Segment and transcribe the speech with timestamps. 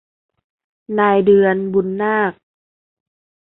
[0.97, 2.33] นายเดือน บุนนาค